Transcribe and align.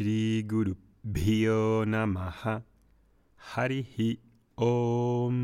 Shri 0.00 0.44
Guru 0.48 0.76
Bhyo 1.04 1.84
Namaha 1.84 2.64
Harihi 3.36 4.18
Om. 4.54 5.36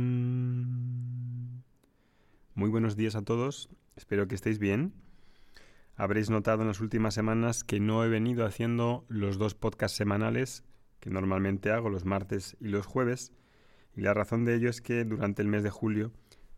Muy 2.55 2.71
buenos 2.71 2.97
días 2.97 3.17
a 3.17 3.23
todos, 3.23 3.69
espero 3.97 4.27
que 4.29 4.35
estéis 4.35 4.59
bien. 4.59 4.95
Habréis 5.95 6.31
notado 6.31 6.63
en 6.63 6.69
las 6.69 6.81
últimas 6.81 7.13
semanas 7.13 7.65
que 7.65 7.81
no 7.81 8.03
he 8.03 8.09
venido 8.09 8.47
haciendo 8.47 9.05
los 9.09 9.37
dos 9.37 9.55
podcasts 9.55 9.99
semanales 9.99 10.65
que 11.01 11.11
normalmente 11.11 11.71
hago 11.71 11.91
los 11.91 12.07
martes 12.07 12.57
y 12.59 12.69
los 12.69 12.87
jueves. 12.87 13.35
Y 13.95 14.01
la 14.01 14.15
razón 14.15 14.47
de 14.47 14.55
ello 14.55 14.71
es 14.71 14.81
que 14.81 15.05
durante 15.05 15.43
el 15.43 15.49
mes 15.49 15.65
de 15.65 15.71
julio 15.71 16.13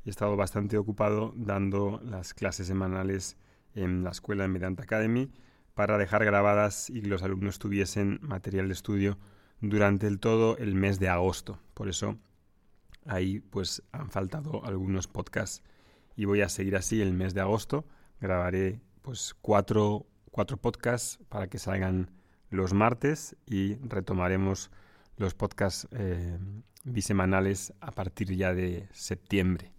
he 0.05 0.11
estado 0.11 0.37
bastante 0.37 0.79
ocupado 0.79 1.35
dando 1.35 2.01
las 2.05 2.33
clases 2.33 2.69
semanales 2.69 3.37
en 3.75 4.05
la 4.05 4.11
escuela 4.11 4.45
de 4.45 4.51
Medanta 4.51 4.85
Academy 4.85 5.33
para 5.79 5.97
dejar 5.97 6.25
grabadas 6.25 6.91
y 6.91 7.03
que 7.03 7.07
los 7.07 7.23
alumnos 7.23 7.61
tuviesen 7.61 8.19
material 8.21 8.67
de 8.67 8.73
estudio 8.73 9.17
durante 9.61 10.09
el 10.09 10.19
todo 10.19 10.57
el 10.57 10.75
mes 10.75 10.99
de 10.99 11.09
agosto. 11.09 11.61
Por 11.73 11.89
eso 11.89 12.19
ahí 13.07 13.39
pues 13.39 13.85
han 13.93 14.11
faltado 14.11 14.65
algunos 14.65 15.07
podcasts 15.07 15.63
y 16.17 16.25
voy 16.25 16.41
a 16.41 16.49
seguir 16.49 16.75
así 16.75 17.01
el 17.01 17.13
mes 17.13 17.33
de 17.33 17.43
agosto. 17.43 17.85
Grabaré 18.21 18.81
pues 19.03 19.37
cuatro, 19.41 20.05
cuatro 20.33 20.57
podcasts 20.57 21.21
para 21.29 21.47
que 21.47 21.61
salgan 21.61 22.11
los 22.51 22.75
martes 22.75 23.37
y 23.47 23.77
retomaremos 23.77 24.73
los 25.17 25.35
podcasts 25.35 25.87
eh, 25.93 26.39
bisemanales 26.83 27.73
a 27.81 27.93
partir 27.93 28.35
ya 28.35 28.53
de 28.53 28.89
septiembre. 28.91 29.78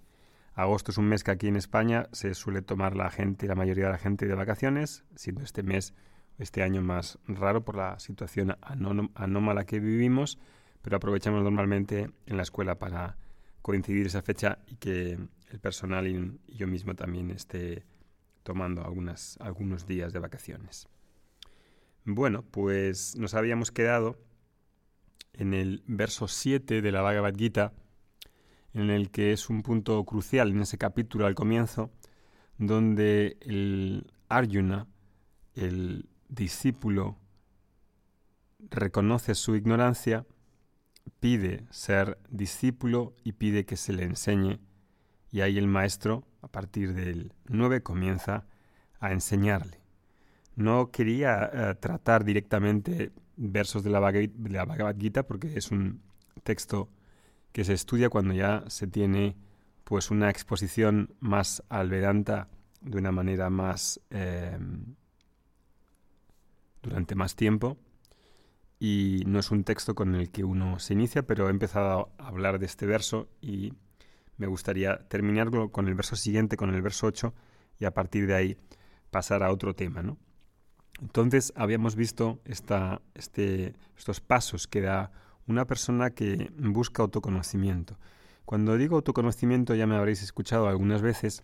Agosto 0.60 0.92
es 0.92 0.98
un 0.98 1.08
mes 1.08 1.24
que 1.24 1.32
aquí 1.32 1.48
en 1.48 1.56
España 1.56 2.10
se 2.12 2.34
suele 2.34 2.62
tomar 2.62 2.94
la 2.94 3.10
gente, 3.10 3.48
la 3.48 3.56
mayoría 3.56 3.86
de 3.86 3.92
la 3.92 3.98
gente 3.98 4.28
de 4.28 4.36
vacaciones, 4.36 5.06
siendo 5.16 5.42
este 5.42 5.64
mes, 5.64 5.94
este 6.38 6.64
año 6.64 6.82
más 6.82 7.18
raro 7.28 7.64
por 7.64 7.78
la 7.78 7.98
situación 8.00 8.58
anómala 8.62 9.66
que 9.66 9.80
vivimos, 9.80 10.38
pero 10.82 10.98
aprovechamos 10.98 11.44
normalmente 11.44 12.12
en 12.26 12.36
la 12.36 12.44
escuela 12.44 12.78
para 12.78 13.16
coincidir 13.62 14.08
esa 14.08 14.22
fecha 14.22 14.60
y 14.68 14.76
que 14.76 15.18
el 15.50 15.60
personal 15.62 16.08
y, 16.08 16.40
yo 16.50 16.68
mismo 16.68 16.94
también 16.94 17.32
esté 17.32 17.86
tomando 18.44 18.84
algunos 18.84 19.88
días 19.88 20.12
de 20.12 20.20
vacaciones. 20.20 20.90
Bueno, 22.04 22.44
pues 22.44 23.16
nos 23.16 23.34
habíamos 23.34 23.72
quedado 23.72 24.18
en 25.32 25.54
el 25.54 25.84
verso 25.88 26.28
7 26.28 26.82
de 26.82 26.92
la 26.92 27.02
Bhagavad 27.02 27.34
Gita, 27.34 27.72
en 28.74 28.90
el 28.90 29.10
que 29.10 29.34
es 29.34 29.50
un 29.50 29.62
punto 29.62 30.04
crucial 30.06 30.52
en 30.52 30.62
ese 30.62 30.78
capítulo 30.78 31.26
al 31.26 31.36
comienzo, 31.36 31.92
donde 32.58 33.38
el 33.42 34.12
Arjuna, 34.28 34.88
el 35.56 36.08
discípulo, 36.28 37.18
reconoce 38.70 39.36
su 39.36 39.56
ignorancia, 39.56 40.26
pide 41.20 41.66
ser 41.72 42.20
discípulo 42.30 43.16
y 43.24 43.34
pide 43.34 43.66
que 43.66 43.78
se 43.78 43.94
le 43.94 44.04
enseñe, 44.04 44.60
y 45.32 45.42
ahí 45.42 45.58
el 45.58 45.68
maestro, 45.68 46.28
a 46.42 46.48
partir 46.48 46.94
del 46.94 47.34
9, 47.48 47.82
comienza 47.82 48.46
a 49.00 49.12
enseñarle. 49.12 49.80
No 50.56 50.92
quería 50.92 51.50
eh, 51.54 51.76
tratar 51.76 52.24
directamente 52.24 53.12
versos 53.38 53.84
de 53.84 53.90
la 53.90 54.00
Bhagavad 54.00 54.98
Gita 54.98 55.24
porque 55.26 55.58
es 55.58 55.72
un 55.72 56.02
texto 56.44 56.90
que 57.52 57.64
se 57.64 57.74
estudia 57.74 58.10
cuando 58.10 58.34
ya 58.34 58.64
se 58.68 58.88
tiene 58.88 59.36
pues 59.84 60.12
una 60.12 60.30
exposición 60.30 61.16
más 61.20 61.64
al 61.70 61.90
Vedanta 61.90 62.48
de 62.82 62.98
una 62.98 63.12
manera 63.12 63.50
más 63.50 64.00
em, 64.10 64.96
durante 66.82 67.16
más 67.16 67.36
tiempo 67.36 67.78
y 68.80 69.24
no 69.26 69.40
es 69.40 69.52
un 69.52 69.64
texto 69.64 69.94
con 69.94 70.16
el 70.16 70.32
que 70.32 70.44
uno 70.44 70.80
se 70.80 70.94
inicia, 70.94 71.24
pero 71.24 71.48
he 71.48 71.52
empezado 71.52 72.14
a 72.18 72.28
hablar 72.28 72.60
de 72.60 72.66
este 72.66 72.86
verso 72.86 73.28
y 73.42 73.74
me 74.38 74.48
gustaría 74.48 75.08
terminarlo 75.10 75.72
con 75.72 75.90
el 75.90 75.96
verso 75.96 76.16
siguiente, 76.16 76.56
con 76.56 76.74
el 76.74 76.82
verso 76.82 77.08
8, 77.08 77.34
y 77.78 77.86
a 77.86 77.94
partir 77.94 78.26
de 78.26 78.36
ahí 78.36 78.58
pasar 79.12 79.44
a 79.44 79.52
otro 79.52 79.76
tema. 79.76 80.02
¿no? 80.02 80.18
Entonces 81.02 81.52
habíamos 81.58 81.96
visto 81.96 82.40
esta, 82.46 83.02
este, 83.16 83.76
estos 83.98 84.22
pasos 84.22 84.68
que 84.68 84.82
da 84.82 85.12
una 85.50 85.66
persona 85.66 86.12
que 86.12 86.52
busca 86.58 87.02
autoconocimiento. 87.02 87.98
Cuando 88.46 88.78
digo 88.78 88.96
autoconocimiento 88.96 89.76
ya 89.76 89.88
me 89.88 89.96
habréis 89.96 90.24
escuchado 90.24 90.68
algunas 90.68 91.02
veces 91.02 91.44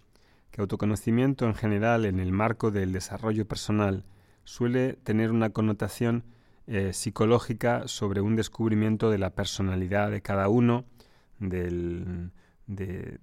que 0.52 0.62
autoconocimiento 0.62 1.46
en 1.46 1.56
general 1.56 2.06
en 2.06 2.20
el 2.20 2.32
marco 2.32 2.72
del 2.72 2.94
desarrollo 2.94 3.46
personal 3.48 4.06
suele 4.44 4.94
tener 4.94 5.32
una 5.32 5.50
connotación 5.50 6.24
eh, 6.68 6.94
psicológica 6.94 7.88
sobre 7.88 8.22
un 8.22 8.36
descubrimiento 8.36 9.12
de 9.12 9.18
la 9.18 9.32
personalidad 9.32 10.12
de 10.12 10.22
cada 10.22 10.50
uno, 10.50 10.86
de, 11.40 12.30
de, 12.68 13.20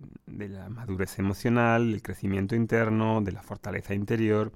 la 0.49 0.69
madurez 0.69 1.19
emocional, 1.19 1.95
el 1.95 2.03
crecimiento 2.03 2.55
interno, 2.55 3.21
de 3.21 3.33
la 3.33 3.43
fortaleza 3.43 3.95
interior 3.95 4.53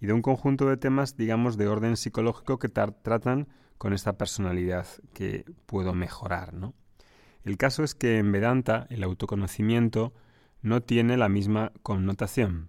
y 0.00 0.06
de 0.06 0.12
un 0.12 0.22
conjunto 0.22 0.68
de 0.68 0.76
temas, 0.76 1.16
digamos, 1.16 1.56
de 1.56 1.68
orden 1.68 1.96
psicológico 1.96 2.58
que 2.58 2.68
tratan 2.68 3.46
con 3.78 3.92
esta 3.92 4.16
personalidad 4.16 4.86
que 5.12 5.44
puedo 5.66 5.94
mejorar, 5.94 6.54
¿no? 6.54 6.74
El 7.44 7.56
caso 7.56 7.84
es 7.84 7.94
que 7.94 8.18
en 8.18 8.32
Vedanta 8.32 8.86
el 8.90 9.04
autoconocimiento 9.04 10.12
no 10.62 10.82
tiene 10.82 11.16
la 11.16 11.28
misma 11.28 11.72
connotación. 11.82 12.68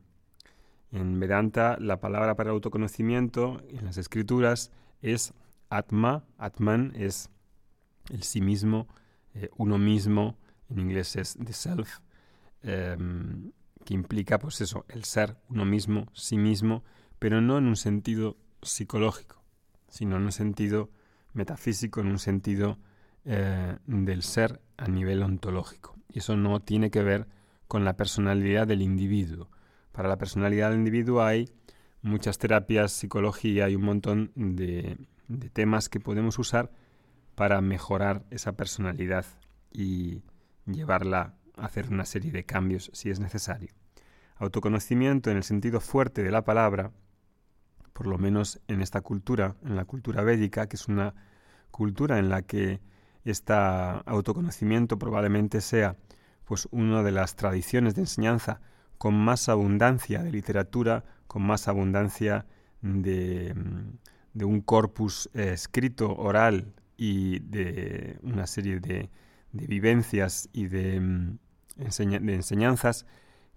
En 0.91 1.19
Vedanta 1.19 1.78
la 1.79 2.00
palabra 2.00 2.35
para 2.35 2.51
autoconocimiento 2.51 3.62
en 3.69 3.85
las 3.85 3.97
escrituras 3.97 4.72
es 5.01 5.34
Atma, 5.69 6.25
Atman 6.38 6.94
es 6.96 7.29
el 8.09 8.23
sí 8.23 8.41
mismo, 8.41 8.88
eh, 9.34 9.50
uno 9.57 9.78
mismo, 9.78 10.38
en 10.69 10.79
inglés 10.79 11.16
es 11.16 11.38
the 11.44 11.53
self, 11.53 12.00
em, 12.62 13.51
que 13.84 13.94
implica 13.94 14.40
pues 14.40 14.62
eso, 14.62 14.85
el 14.90 15.03
ser, 15.03 15.38
uno 15.50 15.66
mismo, 15.66 16.07
sí 16.13 16.38
mismo, 16.38 16.84
pero 17.19 17.41
no 17.41 17.57
en 17.57 17.66
un 17.66 17.75
sentido 17.75 18.38
psicológico, 18.62 19.44
sino 19.89 20.17
en 20.17 20.23
un 20.23 20.31
sentido 20.31 20.89
metafísico 21.37 22.01
en 22.01 22.07
un 22.07 22.19
sentido 22.19 22.77
eh, 23.23 23.77
del 23.85 24.23
ser 24.23 24.61
a 24.75 24.87
nivel 24.87 25.23
ontológico. 25.23 25.95
Y 26.11 26.19
eso 26.19 26.35
no 26.35 26.61
tiene 26.61 26.91
que 26.91 27.03
ver 27.03 27.27
con 27.67 27.85
la 27.85 27.95
personalidad 27.95 28.67
del 28.67 28.81
individuo. 28.81 29.49
Para 29.91 30.09
la 30.09 30.17
personalidad 30.17 30.69
del 30.69 30.79
individuo 30.79 31.23
hay 31.23 31.49
muchas 32.01 32.37
terapias, 32.37 32.91
psicología 32.91 33.69
y 33.69 33.75
un 33.75 33.83
montón 33.83 34.31
de, 34.35 34.97
de 35.27 35.49
temas 35.49 35.89
que 35.89 35.99
podemos 35.99 36.37
usar 36.39 36.71
para 37.35 37.61
mejorar 37.61 38.25
esa 38.31 38.53
personalidad 38.53 39.25
y 39.71 40.21
llevarla 40.65 41.35
a 41.55 41.65
hacer 41.65 41.89
una 41.89 42.05
serie 42.05 42.31
de 42.31 42.45
cambios 42.45 42.89
si 42.93 43.09
es 43.09 43.19
necesario. 43.19 43.73
Autoconocimiento 44.37 45.31
en 45.31 45.37
el 45.37 45.43
sentido 45.43 45.81
fuerte 45.81 46.23
de 46.23 46.31
la 46.31 46.43
palabra 46.43 46.91
por 47.97 48.06
lo 48.06 48.19
menos 48.19 48.62
en 48.68 48.84
esta 48.84 49.02
cultura, 49.02 49.56
en 49.66 49.75
la 49.75 49.84
cultura 49.84 50.22
védica, 50.22 50.69
que 50.69 50.75
es 50.75 50.88
una 50.88 51.16
cultura 51.72 52.19
en 52.19 52.30
la 52.30 52.44
que 52.44 52.80
este 53.25 53.53
autoconocimiento 53.56 55.00
probablemente 55.00 55.62
sea 55.62 55.96
pues 56.46 56.68
una 56.69 57.02
de 57.02 57.12
las 57.12 57.35
tradiciones 57.35 57.96
de 57.96 58.02
enseñanza 58.02 58.62
con 59.00 59.16
más 59.16 59.50
abundancia 59.50 60.22
de 60.22 60.31
literatura, 60.31 61.06
con 61.25 61.41
más 61.41 61.68
abundancia 61.68 62.46
de, 62.84 63.56
un 64.35 64.62
corpus 64.62 65.28
eh, 65.34 65.53
escrito, 65.53 66.16
oral 66.16 66.75
y 66.97 67.40
de 67.40 68.19
una 68.22 68.46
serie 68.46 68.79
de, 68.79 69.09
vivencias 69.53 70.50
y 70.53 70.68
de, 70.68 71.00
mm, 71.00 71.40
de 71.78 72.35
enseñanzas 72.35 73.08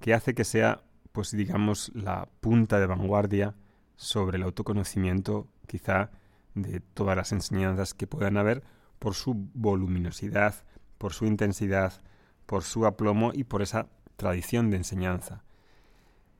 que 0.01 0.15
hace 0.15 0.35
que 0.35 0.45
sea, 0.45 0.83
pues 1.13 1.31
digamos, 1.31 1.93
la 1.95 2.27
punta 2.41 2.81
de 2.81 2.87
vanguardia 2.87 3.55
sobre 4.01 4.39
el 4.39 4.45
autoconocimiento 4.45 5.47
quizá 5.67 6.11
de 6.55 6.81
todas 6.81 7.15
las 7.19 7.33
enseñanzas 7.33 7.93
que 7.93 8.07
puedan 8.07 8.39
haber 8.39 8.63
por 8.99 9.15
su 9.15 9.35
voluminosidad, 9.53 10.55
por 10.97 11.13
su 11.13 11.27
intensidad, 11.27 12.01
por 12.47 12.65
su 12.65 12.87
aplomo 12.87 13.33
y 13.35 13.45
por 13.45 13.61
esa 13.61 13.89
tradición 14.17 14.71
de 14.71 14.79
enseñanza. 14.79 15.45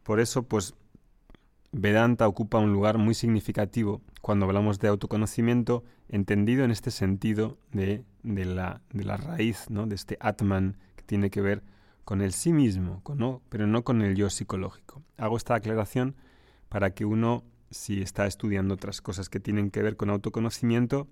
Por 0.03 0.21
eso, 0.21 0.43
pues, 0.45 0.75
Vedanta 1.71 2.27
ocupa 2.27 2.59
un 2.59 2.73
lugar 2.73 2.97
muy 2.97 3.13
significativo 3.15 4.01
cuando 4.23 4.47
hablamos 4.47 4.79
de 4.79 4.89
autoconocimiento, 4.89 5.85
entendido 6.09 6.65
en 6.65 6.71
este 6.71 6.91
sentido 6.91 7.59
de, 7.73 8.05
de, 8.23 8.45
la, 8.47 8.81
de 8.91 9.05
la, 9.05 9.19
raíz, 9.19 9.69
¿no? 9.69 9.87
de 9.87 9.97
este 9.97 10.17
Atman 10.21 10.79
que 10.97 11.05
tiene 11.05 11.29
que 11.29 11.43
ver 11.43 11.63
con 12.07 12.23
el 12.23 12.33
sí 12.33 12.55
mismo, 12.55 13.03
con, 13.03 13.43
pero 13.51 13.67
no 13.67 13.85
con 13.85 14.01
el 14.01 14.17
yo 14.17 14.31
psicológico. 14.31 15.03
Hago 15.19 15.37
esta 15.37 15.55
aclaración 15.55 16.17
para 16.71 16.95
que 16.95 17.05
uno, 17.05 17.45
si 17.71 18.03
está 18.03 18.27
estudiando 18.27 18.75
otras 18.75 19.01
cosas 19.01 19.29
que 19.29 19.41
tienen 19.41 19.71
que 19.71 19.83
ver 19.83 19.97
con 19.97 20.11
autoconocimiento, 20.11 21.09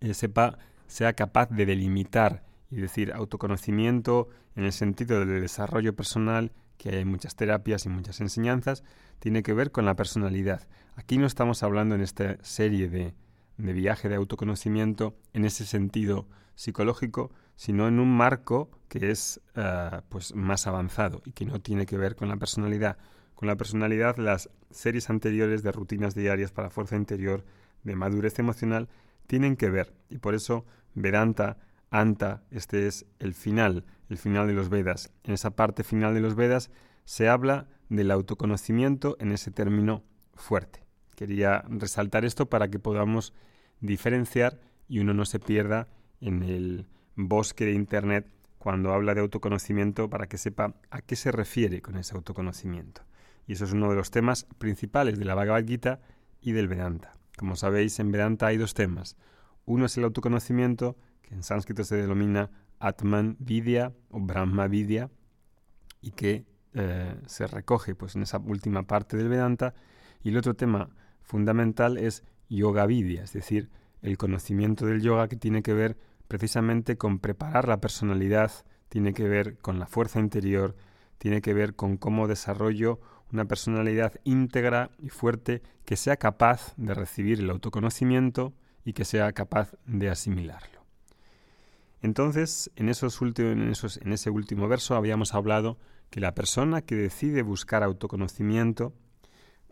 eh, 0.00 0.14
sepa, 0.14 0.58
sea 0.86 1.12
capaz 1.12 1.48
de 1.50 1.66
delimitar 1.66 2.44
y 2.70 2.76
decir 2.76 3.12
autoconocimiento 3.12 4.28
en 4.56 4.64
el 4.64 4.72
sentido 4.72 5.24
del 5.24 5.40
desarrollo 5.40 5.94
personal, 5.94 6.52
que 6.76 6.90
hay 6.90 7.04
muchas 7.04 7.36
terapias 7.36 7.86
y 7.86 7.88
muchas 7.88 8.20
enseñanzas, 8.20 8.84
tiene 9.18 9.42
que 9.42 9.52
ver 9.52 9.72
con 9.72 9.84
la 9.84 9.96
personalidad. 9.96 10.66
Aquí 10.96 11.18
no 11.18 11.26
estamos 11.26 11.62
hablando 11.62 11.94
en 11.94 12.00
esta 12.00 12.36
serie 12.42 12.88
de, 12.88 13.14
viaje 13.56 14.08
de 14.08 14.16
autoconocimiento 14.16 15.16
en 15.32 15.44
ese 15.44 15.64
sentido 15.64 16.28
psicológico, 16.54 17.30
sino 17.56 17.88
en 17.88 17.98
un 17.98 18.16
marco 18.16 18.70
que 18.88 19.10
es 19.10 19.40
eh, 19.54 20.00
pues 20.08 20.34
más 20.34 20.66
avanzado 20.66 21.22
y 21.24 21.32
que 21.32 21.46
no 21.46 21.60
tiene 21.60 21.86
que 21.86 21.96
ver 21.96 22.14
con 22.14 22.28
la 22.28 22.36
personalidad. 22.36 22.98
Con 23.38 23.46
la 23.46 23.54
personalidad, 23.54 24.16
las 24.16 24.50
series 24.72 25.10
anteriores 25.10 25.62
de 25.62 25.70
rutinas 25.70 26.16
diarias 26.16 26.50
para 26.50 26.70
fuerza 26.70 26.96
interior, 26.96 27.44
de 27.84 27.94
madurez 27.94 28.36
emocional, 28.40 28.88
tienen 29.28 29.54
que 29.54 29.70
ver. 29.70 29.94
Y 30.10 30.18
por 30.18 30.34
eso 30.34 30.66
Vedanta, 30.96 31.56
Anta, 31.88 32.42
este 32.50 32.88
es 32.88 33.06
el 33.20 33.34
final, 33.34 33.84
el 34.08 34.18
final 34.18 34.48
de 34.48 34.54
los 34.54 34.70
Vedas. 34.70 35.12
En 35.22 35.34
esa 35.34 35.50
parte 35.50 35.84
final 35.84 36.14
de 36.14 36.20
los 36.20 36.34
Vedas 36.34 36.72
se 37.04 37.28
habla 37.28 37.68
del 37.88 38.10
autoconocimiento 38.10 39.16
en 39.20 39.30
ese 39.30 39.52
término 39.52 40.02
fuerte. 40.34 40.82
Quería 41.14 41.62
resaltar 41.68 42.24
esto 42.24 42.50
para 42.50 42.66
que 42.66 42.80
podamos 42.80 43.34
diferenciar 43.78 44.58
y 44.88 44.98
uno 44.98 45.14
no 45.14 45.24
se 45.24 45.38
pierda 45.38 45.86
en 46.20 46.42
el 46.42 46.88
bosque 47.14 47.66
de 47.66 47.74
Internet 47.74 48.26
cuando 48.58 48.92
habla 48.92 49.14
de 49.14 49.20
autoconocimiento 49.20 50.10
para 50.10 50.26
que 50.26 50.38
sepa 50.38 50.74
a 50.90 51.02
qué 51.02 51.14
se 51.14 51.30
refiere 51.30 51.80
con 51.80 51.96
ese 51.98 52.16
autoconocimiento. 52.16 53.02
Y 53.48 53.54
eso 53.54 53.64
es 53.64 53.72
uno 53.72 53.90
de 53.90 53.96
los 53.96 54.12
temas 54.12 54.46
principales 54.58 55.18
de 55.18 55.24
la 55.24 55.34
Bhagavad 55.34 55.66
Gita 55.66 56.00
y 56.40 56.52
del 56.52 56.68
Vedanta. 56.68 57.14
Como 57.36 57.56
sabéis, 57.56 57.98
en 57.98 58.12
Vedanta 58.12 58.46
hay 58.46 58.58
dos 58.58 58.74
temas. 58.74 59.16
Uno 59.64 59.86
es 59.86 59.96
el 59.96 60.04
autoconocimiento, 60.04 60.96
que 61.22 61.34
en 61.34 61.42
sánscrito 61.42 61.82
se 61.82 61.96
denomina 61.96 62.50
Atman 62.78 63.36
Vidya 63.40 63.92
o 64.10 64.20
Brahma 64.20 64.68
Vidya, 64.68 65.10
y 66.00 66.12
que 66.12 66.44
eh, 66.74 67.16
se 67.26 67.46
recoge 67.46 67.94
pues, 67.94 68.14
en 68.14 68.22
esa 68.22 68.38
última 68.38 68.84
parte 68.84 69.16
del 69.16 69.28
Vedanta. 69.28 69.74
Y 70.22 70.28
el 70.28 70.36
otro 70.36 70.54
tema 70.54 70.90
fundamental 71.22 71.96
es 71.96 72.22
Yoga 72.48 72.86
Vidya, 72.86 73.24
es 73.24 73.32
decir, 73.32 73.70
el 74.02 74.16
conocimiento 74.16 74.86
del 74.86 75.00
yoga 75.00 75.28
que 75.28 75.36
tiene 75.36 75.62
que 75.62 75.72
ver 75.72 75.96
precisamente 76.28 76.96
con 76.96 77.18
preparar 77.18 77.66
la 77.66 77.80
personalidad, 77.80 78.52
tiene 78.88 79.12
que 79.12 79.26
ver 79.28 79.58
con 79.58 79.78
la 79.78 79.86
fuerza 79.86 80.20
interior, 80.20 80.76
tiene 81.18 81.42
que 81.42 81.52
ver 81.52 81.74
con 81.74 81.96
cómo 81.96 82.28
desarrollo 82.28 83.00
una 83.32 83.44
personalidad 83.44 84.14
íntegra 84.24 84.90
y 84.98 85.10
fuerte 85.10 85.62
que 85.84 85.96
sea 85.96 86.16
capaz 86.16 86.74
de 86.76 86.94
recibir 86.94 87.40
el 87.40 87.50
autoconocimiento 87.50 88.54
y 88.84 88.92
que 88.92 89.04
sea 89.04 89.32
capaz 89.32 89.72
de 89.86 90.08
asimilarlo. 90.08 90.78
Entonces, 92.00 92.70
en, 92.76 92.88
esos 92.88 93.20
últimos, 93.20 93.98
en, 94.00 94.12
ese 94.12 94.30
último 94.30 94.68
verso 94.68 94.94
habíamos 94.94 95.34
hablado 95.34 95.78
que 96.10 96.20
la 96.20 96.34
persona 96.34 96.82
que 96.82 96.94
decide 96.94 97.42
buscar 97.42 97.82
autoconocimiento, 97.82 98.94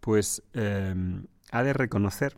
pues 0.00 0.42
eh, 0.52 0.94
ha 1.50 1.62
de 1.62 1.72
reconocer 1.72 2.36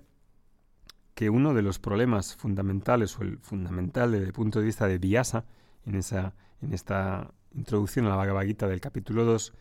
que 1.14 1.30
uno 1.30 1.52
de 1.52 1.62
los 1.62 1.80
problemas 1.80 2.36
fundamentales, 2.36 3.18
o 3.18 3.22
el 3.22 3.38
fundamental 3.38 4.12
desde 4.12 4.26
el 4.26 4.32
punto 4.32 4.60
de 4.60 4.66
vista 4.66 4.86
de 4.86 4.98
Vyasa, 4.98 5.46
en, 5.84 5.96
esa, 5.96 6.34
en 6.62 6.72
esta 6.72 7.32
introducción 7.54 8.06
a 8.06 8.10
la 8.10 8.16
Bhagavad 8.16 8.44
Gita 8.44 8.68
del 8.68 8.80
capítulo 8.80 9.24
2, 9.24 9.52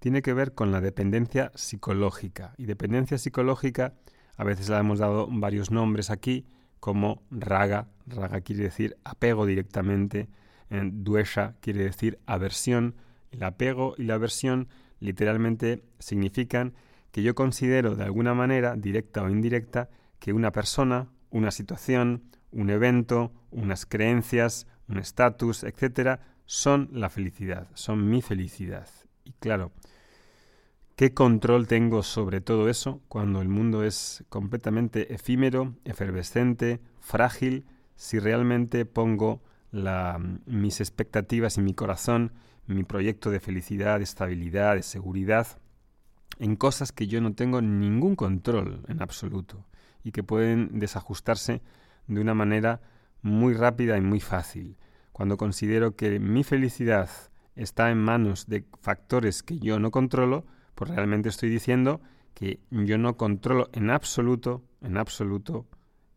tiene 0.00 0.22
que 0.22 0.32
ver 0.32 0.54
con 0.54 0.72
la 0.72 0.80
dependencia 0.80 1.52
psicológica. 1.54 2.54
Y 2.58 2.66
dependencia 2.66 3.18
psicológica, 3.18 3.94
a 4.36 4.44
veces 4.44 4.68
le 4.68 4.76
hemos 4.76 4.98
dado 4.98 5.28
varios 5.30 5.70
nombres 5.70 6.10
aquí, 6.10 6.46
como 6.80 7.22
raga, 7.30 7.88
raga 8.06 8.40
quiere 8.40 8.64
decir 8.64 8.96
apego 9.04 9.46
directamente, 9.46 10.28
en 10.70 11.04
duesha 11.04 11.54
quiere 11.60 11.84
decir 11.84 12.18
aversión. 12.26 12.96
El 13.30 13.42
apego 13.42 13.94
y 13.98 14.04
la 14.04 14.14
aversión 14.14 14.68
literalmente 14.98 15.84
significan 15.98 16.74
que 17.12 17.22
yo 17.22 17.34
considero 17.34 17.94
de 17.94 18.04
alguna 18.04 18.34
manera, 18.34 18.76
directa 18.76 19.22
o 19.22 19.28
indirecta, 19.28 19.90
que 20.18 20.32
una 20.32 20.52
persona, 20.52 21.08
una 21.30 21.50
situación, 21.50 22.22
un 22.50 22.70
evento, 22.70 23.32
unas 23.50 23.84
creencias, 23.84 24.66
un 24.88 24.98
estatus, 24.98 25.64
etcétera, 25.64 26.20
son 26.46 26.88
la 26.92 27.10
felicidad, 27.10 27.68
son 27.74 28.08
mi 28.08 28.22
felicidad. 28.22 28.88
Y 29.24 29.32
claro, 29.32 29.72
¿qué 31.00 31.14
control 31.14 31.66
tengo 31.66 32.02
sobre 32.02 32.42
todo 32.42 32.68
eso 32.68 33.00
cuando 33.08 33.40
el 33.40 33.48
mundo 33.48 33.84
es 33.84 34.22
completamente 34.28 35.14
efímero, 35.14 35.74
efervescente, 35.86 36.78
frágil, 36.98 37.64
si 37.96 38.18
realmente 38.18 38.84
pongo 38.84 39.40
mis 40.44 40.78
expectativas 40.82 41.56
y 41.56 41.62
mi 41.62 41.72
corazón, 41.72 42.34
mi 42.66 42.84
proyecto 42.84 43.30
de 43.30 43.40
felicidad, 43.40 43.96
de 43.96 44.04
estabilidad, 44.04 44.74
de 44.74 44.82
seguridad, 44.82 45.46
en 46.38 46.54
cosas 46.54 46.92
que 46.92 47.06
yo 47.06 47.22
no 47.22 47.32
tengo 47.32 47.62
ningún 47.62 48.14
control 48.14 48.84
en 48.86 49.00
absoluto? 49.00 49.64
y 50.04 50.12
que 50.12 50.22
pueden 50.22 50.80
desajustarse 50.80 51.62
de 52.08 52.20
una 52.20 52.34
manera 52.34 52.82
muy 53.22 53.54
rápida 53.54 53.96
y 53.96 54.02
muy 54.02 54.20
fácil. 54.20 54.76
Cuando 55.12 55.38
considero 55.38 55.96
que 55.96 56.20
mi 56.20 56.44
felicidad 56.44 57.08
está 57.56 57.90
en 57.90 58.02
manos 58.02 58.48
de 58.48 58.66
factores 58.82 59.42
que 59.42 59.58
yo 59.58 59.78
no 59.78 59.90
controlo, 59.90 60.44
pues 60.74 60.90
realmente 60.90 61.28
estoy 61.28 61.50
diciendo 61.50 62.00
que 62.34 62.60
yo 62.70 62.98
no 62.98 63.16
controlo 63.16 63.68
en 63.72 63.90
absoluto, 63.90 64.62
en 64.82 64.96
absoluto, 64.96 65.66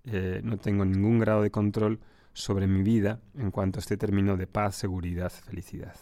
eh, 0.06 0.42
no 0.44 0.58
tengo 0.58 0.86
ningún 0.86 1.20
grado 1.20 1.42
de 1.42 1.52
control 1.52 2.00
sobre 2.34 2.68
mi 2.68 2.82
vida 2.82 3.20
en 3.38 3.52
cuanto 3.52 3.80
a 3.80 3.82
este 3.82 3.98
término 3.98 4.38
de 4.38 4.48
paz, 4.48 4.76
seguridad, 4.76 5.32
felicidad. 5.32 5.96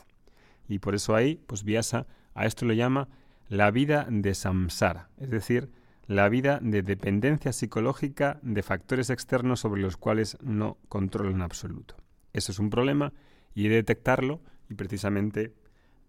Y 0.68 0.80
por 0.80 0.96
eso 0.96 1.16
ahí, 1.16 1.42
pues 1.48 1.64
Vyasa 1.64 2.08
a 2.34 2.46
esto 2.46 2.66
lo 2.66 2.74
llama 2.74 3.10
la 3.50 3.72
vida 3.72 4.08
de 4.10 4.34
samsara, 4.34 5.10
es 5.18 5.30
decir, 5.30 5.70
la 6.08 6.30
vida 6.30 6.60
de 6.62 6.82
dependencia 6.82 7.54
psicológica 7.54 8.40
de 8.42 8.64
factores 8.64 9.10
externos 9.10 9.60
sobre 9.60 9.82
los 9.82 9.98
cuales 9.98 10.38
no 10.42 10.78
controlo 10.88 11.32
en 11.32 11.42
absoluto. 11.42 11.96
Eso 12.34 12.52
es 12.52 12.60
un 12.60 12.70
problema 12.70 13.14
y 13.54 13.66
he 13.66 13.70
de 13.70 13.76
detectarlo 13.76 14.42
y 14.70 14.76
precisamente 14.76 15.54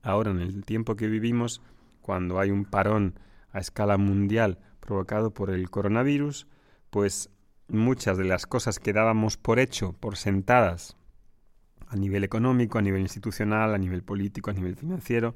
ahora 0.03 0.31
en 0.31 0.41
el 0.41 0.65
tiempo 0.65 0.97
que 0.97 1.09
vivimos, 1.09 1.63
cuando 2.03 2.39
hay 2.39 2.51
un 2.51 2.65
parón 2.65 3.19
a 3.53 3.61
escala 3.61 3.97
mundial 3.97 4.59
provocado 4.81 5.33
por 5.33 5.51
el 5.51 5.71
coronavirus, 5.71 6.47
pues 6.91 7.31
muchas 7.69 8.19
de 8.19 8.25
las 8.25 8.47
cosas 8.47 8.79
que 8.79 8.93
dábamos 8.93 9.37
por 9.37 9.59
hecho, 9.59 9.95
por 9.95 10.17
sentadas, 10.17 10.97
a 11.89 11.97
nivel 11.97 12.25
económico, 12.25 12.79
a 12.79 12.83
nivel 12.83 13.03
institucional, 13.03 13.75
a 13.75 13.79
nivel 13.79 14.03
político, 14.03 14.51
a 14.51 14.55
nivel 14.55 14.77
financiero, 14.77 15.35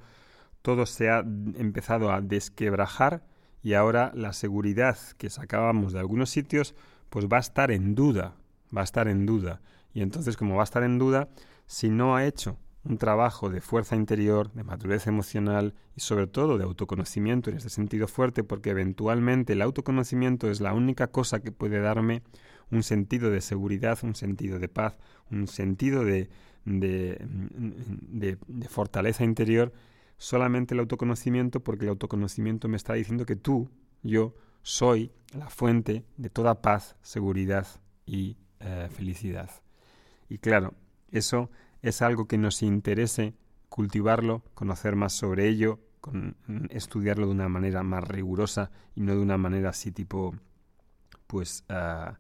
todo 0.62 0.86
se 0.86 1.10
ha 1.10 1.20
empezado 1.20 2.10
a 2.10 2.20
desquebrajar 2.20 3.24
y 3.62 3.74
ahora 3.74 4.10
la 4.14 4.32
seguridad 4.32 4.98
que 5.19 5.30
sacábamos 5.30 5.92
de 5.92 6.00
algunos 6.00 6.31
sitios 6.31 6.74
pues 7.10 7.26
va 7.26 7.36
a 7.36 7.41
estar 7.41 7.70
en 7.70 7.94
duda, 7.94 8.36
va 8.76 8.81
a 8.81 8.84
estar 8.84 9.06
en 9.06 9.26
duda. 9.26 9.60
Y 9.93 10.02
entonces 10.02 10.36
como 10.36 10.56
va 10.56 10.62
a 10.62 10.64
estar 10.64 10.82
en 10.82 10.98
duda, 10.98 11.29
si 11.67 11.88
no 11.88 12.17
ha 12.17 12.24
hecho 12.24 12.58
un 12.88 12.98
trabajo 12.98 13.50
de 13.50 13.60
fuerza 13.60 13.96
interior, 13.96 14.52
de 14.52 14.62
madurez 14.62 15.06
emocional 15.06 15.74
y 15.96 16.00
sobre 16.00 16.26
todo 16.26 16.58
de 16.58 16.64
autoconocimiento 16.64 17.50
en 17.50 17.56
este 17.56 17.69
sentido 17.69 18.06
fuerte, 18.08 18.44
porque 18.44 18.70
eventualmente 18.70 19.55
el 19.55 19.62
autoconocimiento 19.62 20.50
es 20.50 20.60
la 20.60 20.72
única 20.72 21.08
cosa 21.08 21.40
que 21.40 21.52
puede 21.52 21.81
darme 21.81 22.22
un 22.70 22.82
sentido 22.82 23.31
de 23.31 23.40
seguridad, 23.40 23.98
un 24.02 24.14
sentido 24.14 24.58
de 24.58 24.69
paz, 24.69 24.98
un 25.31 25.48
sentido 25.48 26.05
de, 26.05 26.28
de, 26.64 27.19
de, 27.20 28.69
fortaleza 28.69 29.24
interior 29.24 29.72
solamente 30.19 30.74
el 30.74 30.81
autoconocimiento 30.81 31.60
porque 31.60 31.84
el 31.84 31.90
autoconocimiento 31.90 32.69
me 32.69 32.76
está 32.76 32.94
diciendo 32.94 33.26
que 33.26 33.36
tú, 33.36 33.70
yo, 34.02 34.34
soy 34.62 35.12
la 35.32 35.48
fuente 35.48 36.05
de 36.16 36.31
toda 36.31 36.60
paz, 36.60 36.96
seguridad 37.02 37.66
y 38.05 38.36
eh, 38.60 38.88
felicidad. 38.90 39.50
Y 40.28 40.38
claro, 40.38 40.74
eso 41.12 41.50
es 41.82 42.02
algo 42.02 42.26
que 42.26 42.38
nos 42.38 42.62
interese 42.62 43.34
cultivarlo, 43.68 44.42
conocer 44.54 44.96
más 44.96 45.12
sobre 45.12 45.48
ello, 45.48 45.80
con, 46.00 46.36
estudiarlo 46.70 47.26
de 47.26 47.32
una 47.32 47.48
manera 47.48 47.82
más 47.82 48.04
rigurosa 48.06 48.70
y 48.94 49.00
no 49.00 49.14
de 49.14 49.20
una 49.20 49.38
manera 49.38 49.70
así 49.70 49.92
tipo, 49.92 50.34
pues, 51.26 51.64
ah, 51.68 52.18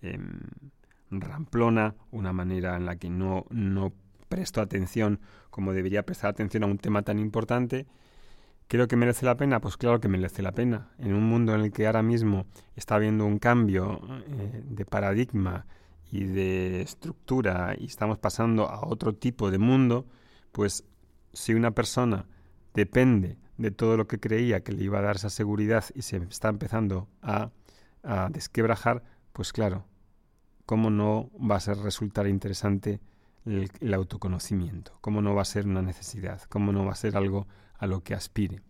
em, 0.00 0.40
ramplona, 1.10 1.94
una 2.10 2.32
manera 2.32 2.76
en 2.76 2.86
la 2.86 2.96
que 2.96 3.10
no, 3.10 3.46
no 3.50 3.92
presto 4.28 4.60
atención 4.60 5.20
como 5.50 5.72
debería 5.72 6.04
prestar 6.04 6.30
atención 6.30 6.64
a 6.64 6.66
un 6.66 6.78
tema 6.78 7.02
tan 7.02 7.18
importante, 7.18 7.86
¿creo 8.66 8.88
que 8.88 8.96
merece 8.96 9.26
la 9.26 9.36
pena? 9.36 9.60
Pues 9.60 9.76
claro 9.76 10.00
que 10.00 10.08
merece 10.08 10.42
la 10.42 10.52
pena. 10.52 10.88
En 10.98 11.14
un 11.14 11.24
mundo 11.28 11.54
en 11.54 11.60
el 11.60 11.72
que 11.72 11.86
ahora 11.86 12.02
mismo 12.02 12.46
está 12.74 12.96
habiendo 12.96 13.24
un 13.26 13.38
cambio 13.38 14.00
eh, 14.26 14.62
de 14.64 14.84
paradigma 14.84 15.66
y 16.14 16.26
de 16.26 16.80
estructura 16.82 17.74
y 17.76 17.86
estamos 17.86 18.18
pasando 18.18 18.68
a 18.68 18.86
otro 18.86 19.16
tipo 19.16 19.50
de 19.50 19.58
mundo, 19.58 20.06
pues 20.52 20.84
si 21.32 21.54
una 21.54 21.72
persona 21.72 22.26
depende 22.72 23.36
de 23.58 23.72
todo 23.72 23.96
lo 23.96 24.06
que 24.06 24.20
creía 24.20 24.62
que 24.62 24.70
le 24.70 24.84
iba 24.84 25.00
a 25.00 25.02
dar 25.02 25.16
esa 25.16 25.28
seguridad 25.28 25.84
y 25.92 26.02
se 26.02 26.18
está 26.18 26.50
empezando 26.50 27.08
a, 27.20 27.50
a 28.04 28.28
desquebrajar, 28.30 29.02
pues 29.32 29.52
claro, 29.52 29.86
¿cómo 30.66 30.88
no 30.88 31.30
va 31.38 31.56
a 31.56 31.60
ser 31.60 31.78
resultar 31.78 32.28
interesante 32.28 33.00
el, 33.44 33.92
autoconocimiento, 33.92 34.96
cómo 35.00 35.20
no 35.20 35.34
va 35.34 35.42
a 35.42 35.46
ser 35.46 35.66
una 35.66 35.82
necesidad, 35.82 36.42
cómo 36.42 36.70
no 36.70 36.84
va 36.84 36.92
a 36.92 36.96
ser 36.96 37.16
algo 37.16 37.48
a 37.76 37.88
lo 37.88 38.04
que 38.04 38.14
aspire. 38.14 38.62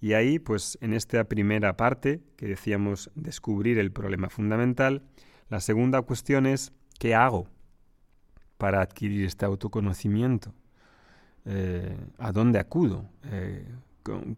Y 0.00 0.14
ahí, 0.14 0.40
pues 0.40 0.78
en 0.80 0.94
esta 0.94 1.22
primera 1.24 1.76
parte, 1.76 2.22
que 2.36 2.46
decíamos 2.46 3.10
descubrir 3.14 3.78
el 3.78 3.92
problema 3.92 4.30
fundamental, 4.30 5.04
La 5.50 5.58
segunda 5.58 6.00
cuestión 6.02 6.46
es, 6.46 6.72
¿qué 7.00 7.16
hago 7.16 7.48
para 8.56 8.80
adquirir 8.80 9.24
este 9.24 9.44
autoconocimiento? 9.44 10.54
Eh, 11.44 11.98
¿A 12.18 12.30
dónde 12.30 12.60
acudo? 12.60 13.04
Eh, 13.24 13.66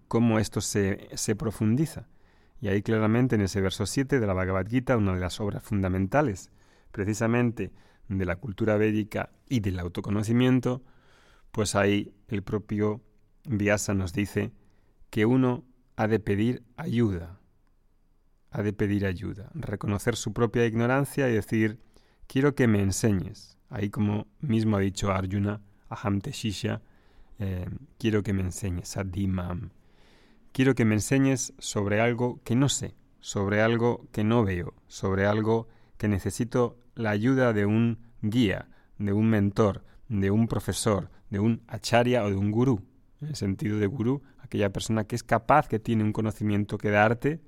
¿Cómo 0.08 0.38
esto 0.38 0.62
se, 0.62 1.08
se 1.14 1.36
profundiza? 1.36 2.08
Y 2.62 2.68
ahí 2.68 2.80
claramente 2.80 3.34
en 3.34 3.42
ese 3.42 3.60
verso 3.60 3.84
7 3.84 4.20
de 4.20 4.26
la 4.26 4.32
Bhagavad 4.32 4.66
Gita, 4.66 4.96
una 4.96 5.12
de 5.12 5.20
las 5.20 5.38
obras 5.38 5.62
fundamentales 5.62 6.50
precisamente 6.92 7.72
de 8.08 8.24
la 8.24 8.36
cultura 8.36 8.78
védica 8.78 9.30
y 9.50 9.60
del 9.60 9.80
autoconocimiento, 9.80 10.82
pues 11.50 11.74
ahí 11.74 12.14
el 12.28 12.42
propio 12.42 13.02
Vyasa 13.44 13.92
nos 13.92 14.14
dice 14.14 14.50
que 15.10 15.26
uno 15.26 15.64
ha 15.96 16.08
de 16.08 16.20
pedir 16.20 16.62
ayuda, 16.76 17.38
ha 18.52 18.62
de 18.62 18.72
pedir 18.72 19.06
ayuda, 19.06 19.50
reconocer 19.54 20.14
su 20.14 20.32
propia 20.32 20.66
ignorancia 20.66 21.28
y 21.28 21.32
decir, 21.32 21.80
quiero 22.26 22.54
que 22.54 22.68
me 22.68 22.82
enseñes. 22.82 23.58
Ahí 23.70 23.88
como 23.88 24.26
mismo 24.40 24.76
ha 24.76 24.80
dicho 24.80 25.10
Arjuna, 25.10 25.62
Aham 25.88 26.20
Teshisha, 26.20 26.82
eh, 27.38 27.68
quiero 27.98 28.22
que 28.22 28.34
me 28.34 28.42
enseñes, 28.42 28.96
Adimam. 28.96 29.70
Quiero 30.52 30.74
que 30.74 30.84
me 30.84 30.94
enseñes 30.94 31.54
sobre 31.58 32.00
algo 32.00 32.40
que 32.44 32.54
no 32.54 32.68
sé, 32.68 32.94
sobre 33.20 33.62
algo 33.62 34.06
que 34.12 34.22
no 34.22 34.44
veo, 34.44 34.74
sobre 34.86 35.26
algo 35.26 35.66
que 35.96 36.08
necesito 36.08 36.76
la 36.94 37.10
ayuda 37.10 37.54
de 37.54 37.64
un 37.64 37.98
guía, 38.20 38.68
de 38.98 39.14
un 39.14 39.30
mentor, 39.30 39.84
de 40.08 40.30
un 40.30 40.46
profesor, 40.46 41.10
de 41.30 41.40
un 41.40 41.62
acharya 41.68 42.22
o 42.24 42.28
de 42.28 42.36
un 42.36 42.50
gurú. 42.50 42.82
En 43.22 43.28
el 43.28 43.36
sentido 43.36 43.78
de 43.78 43.86
gurú, 43.86 44.22
aquella 44.38 44.70
persona 44.70 45.04
que 45.04 45.16
es 45.16 45.22
capaz, 45.22 45.68
que 45.68 45.78
tiene 45.78 46.04
un 46.04 46.12
conocimiento 46.12 46.76
que 46.76 46.90
darte 46.90 47.40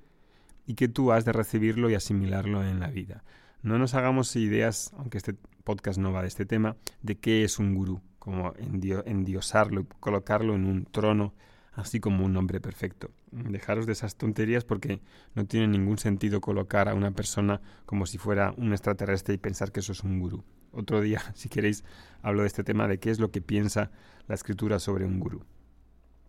y 0.67 0.75
que 0.75 0.89
tú 0.89 1.13
has 1.13 1.25
de 1.25 1.33
recibirlo 1.33 1.91
y 1.91 1.95
asimilarlo 1.95 2.65
en 2.65 2.81
la 2.81 2.89
vida. 2.89 3.25
No 3.63 3.79
nos 3.79 3.95
hagamos 3.95 4.35
ideas, 4.37 4.93
aunque 4.97 5.19
este 5.19 5.35
podcast 5.65 5.99
no 5.99 6.13
va 6.13 6.23
de 6.23 6.29
este 6.29 6.47
tema, 6.47 6.77
de 7.03 7.17
qué 7.17 7.45
es 7.45 7.59
un 7.59 7.75
gurú, 7.75 8.03
como 8.19 8.53
endiosarlo 8.59 9.81
y 9.81 9.87
colocarlo 10.01 10.55
en 10.55 10.67
un 10.67 10.85
trono, 10.85 11.35
así 11.73 12.01
como 12.01 12.25
un 12.25 12.37
hombre 12.37 12.61
perfecto. 12.61 13.11
Dejaros 13.31 13.87
de 13.87 13.93
esas 13.93 14.17
tonterías 14.17 14.65
porque 14.65 15.01
no 15.35 15.47
tiene 15.47 15.67
ningún 15.67 15.99
sentido 15.99 16.41
colocar 16.41 16.89
a 16.89 16.95
una 16.95 17.11
persona 17.11 17.61
como 17.87 18.07
si 18.07 18.19
fuera 18.19 18.53
un 18.57 18.73
extraterrestre 18.73 19.35
y 19.35 19.39
pensar 19.39 19.73
que 19.73 19.81
eso 19.81 19.93
es 19.93 20.05
un 20.05 20.21
gurú. 20.21 20.45
Otro 20.71 21.01
día, 21.01 21.21
si 21.35 21.49
queréis, 21.49 21.85
hablo 22.23 22.43
de 22.43 22.49
este 22.49 22.65
tema 22.65 22.89
de 22.89 22.99
qué 22.99 23.11
es 23.11 23.19
lo 23.19 23.31
que 23.31 23.41
piensa 23.41 23.91
la 24.27 24.35
escritura 24.35 24.79
sobre 24.79 25.05
un 25.05 25.21
gurú. 25.21 25.45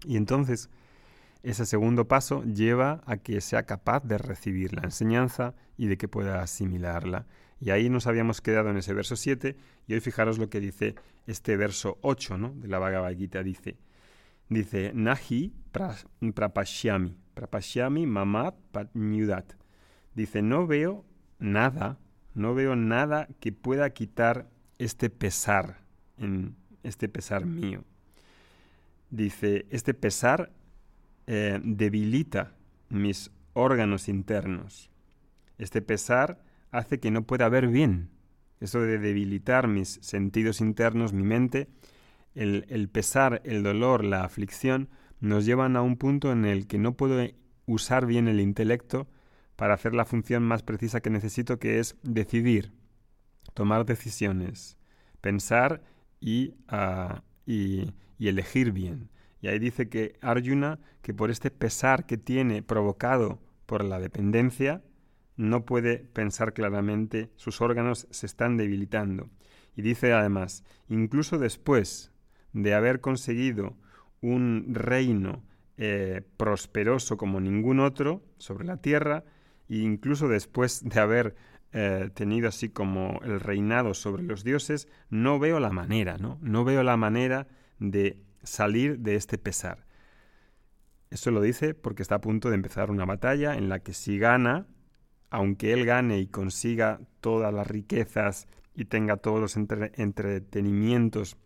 Y 0.03 0.17
entonces, 0.17 0.69
ese 1.45 1.67
segundo 1.67 2.07
paso 2.07 2.43
lleva 2.43 3.03
a 3.05 3.17
que 3.17 3.39
sea 3.39 3.67
capaz 3.67 4.03
de 4.03 4.17
recibir 4.17 4.73
la 4.73 4.81
enseñanza 4.81 5.53
y 5.77 5.85
de 5.85 5.95
que 5.95 6.07
pueda 6.07 6.41
asimilarla. 6.41 7.27
Y 7.59 7.69
ahí 7.69 7.87
nos 7.87 8.07
habíamos 8.07 8.41
quedado 8.41 8.71
en 8.71 8.77
ese 8.77 8.95
verso 8.95 9.15
7 9.15 9.55
y 9.87 9.93
hoy 9.93 9.99
fijaros 9.99 10.39
lo 10.39 10.49
que 10.49 10.59
dice 10.59 10.95
este 11.27 11.55
verso 11.55 11.99
8 12.01 12.39
¿no? 12.39 12.49
de 12.55 12.67
la 12.67 12.79
Bhagavad 12.79 13.15
Gita. 13.15 13.43
Dice, 13.43 13.77
dice 14.49 14.91
Nahi 14.95 15.53
prapashyami, 15.71 17.15
prapashyami 17.35 18.07
mamat 18.07 18.55
patnyudat. 18.71 19.53
Dice, 20.15 20.41
no 20.41 20.65
veo 20.65 21.05
nada, 21.37 21.99
no 22.33 22.55
veo 22.55 22.75
nada 22.75 23.27
que 23.39 23.51
pueda 23.51 23.87
quitar 23.91 24.49
este 24.79 25.11
pesar, 25.11 25.81
en 26.17 26.55
este 26.81 27.07
pesar 27.07 27.45
mío. 27.45 27.83
Dice, 29.11 29.67
este 29.69 29.93
pesar 29.93 30.51
eh, 31.27 31.59
debilita 31.63 32.53
mis 32.89 33.31
órganos 33.53 34.07
internos. 34.09 34.89
Este 35.57 35.81
pesar 35.81 36.43
hace 36.71 36.99
que 36.99 37.11
no 37.11 37.23
pueda 37.23 37.49
ver 37.49 37.67
bien. 37.67 38.09
Eso 38.59 38.81
de 38.81 38.97
debilitar 38.99 39.67
mis 39.67 39.99
sentidos 40.01 40.61
internos, 40.61 41.13
mi 41.13 41.23
mente, 41.23 41.67
el, 42.33 42.65
el 42.69 42.89
pesar, 42.89 43.41
el 43.45 43.63
dolor, 43.63 44.03
la 44.03 44.23
aflicción, 44.23 44.89
nos 45.19 45.45
llevan 45.45 45.75
a 45.75 45.81
un 45.81 45.97
punto 45.97 46.31
en 46.31 46.45
el 46.45 46.67
que 46.67 46.77
no 46.77 46.95
puedo 46.95 47.25
usar 47.65 48.05
bien 48.05 48.27
el 48.27 48.39
intelecto 48.39 49.07
para 49.55 49.73
hacer 49.73 49.93
la 49.93 50.05
función 50.05 50.43
más 50.43 50.63
precisa 50.63 51.01
que 51.01 51.09
necesito, 51.09 51.59
que 51.59 51.79
es 51.79 51.95
decidir, 52.03 52.73
tomar 53.53 53.85
decisiones, 53.85 54.77
pensar 55.21 55.81
y, 56.19 56.55
ah, 56.67 57.23
y, 57.45 57.93
y 58.17 58.27
elegir 58.27 58.71
bien. 58.71 59.09
Y 59.45 59.47
ahí 59.47 59.59
dice 59.59 59.89
que 59.89 60.17
Arjuna, 60.21 60.79
que 61.03 61.13
por 61.13 61.29
este 61.29 61.51
pesar 61.51 62.07
que 62.07 62.17
tiene 62.17 62.63
provocado 62.63 63.39
por 63.67 63.83
la 63.83 63.99
dependencia, 63.99 64.81
no 65.37 65.65
puede 65.65 65.99
pensar 65.99 66.51
claramente, 66.53 67.29
sus 67.35 67.61
órganos 67.61 68.07
se 68.09 68.25
están 68.25 68.57
debilitando. 68.57 69.29
Y 69.75 69.83
dice 69.83 70.13
además, 70.13 70.63
incluso 70.89 71.37
después 71.37 72.11
de 72.53 72.73
haber 72.73 73.01
conseguido 73.01 73.77
un 74.19 74.73
reino 74.73 75.43
eh, 75.77 76.23
prosperoso 76.37 77.15
como 77.15 77.39
ningún 77.39 77.79
otro 77.81 78.23
sobre 78.39 78.65
la 78.65 78.77
tierra, 78.77 79.25
e 79.69 79.75
incluso 79.75 80.27
después 80.27 80.81
de 80.83 80.99
haber 80.99 81.35
eh, 81.71 82.09
tenido 82.15 82.47
así 82.47 82.69
como 82.69 83.19
el 83.23 83.39
reinado 83.39 83.93
sobre 83.93 84.23
los 84.23 84.43
dioses, 84.43 84.87
no 85.11 85.37
veo 85.37 85.59
la 85.59 85.69
manera, 85.69 86.17
¿no? 86.17 86.39
No 86.41 86.63
veo 86.63 86.81
la 86.81 86.97
manera 86.97 87.45
de 87.77 88.24
salir 88.45 88.99
de 88.99 89.15
este 89.15 89.37
pesar. 89.37 89.85
Eso 91.09 91.31
lo 91.31 91.41
dice 91.41 91.73
porque 91.73 92.01
está 92.01 92.15
a 92.15 92.21
punto 92.21 92.49
de 92.49 92.55
empezar 92.55 92.91
una 92.91 93.05
batalla 93.05 93.55
en 93.55 93.69
la 93.69 93.79
que 93.79 93.93
si 93.93 94.17
gana, 94.17 94.67
aunque 95.29 95.73
él 95.73 95.85
gane 95.85 96.19
y 96.19 96.27
consiga 96.27 96.99
todas 97.21 97.53
las 97.53 97.67
riquezas 97.67 98.47
y 98.73 98.85
tenga 98.85 99.17
todos 99.17 99.39
los 99.39 99.57
entretenimientos 99.57 101.37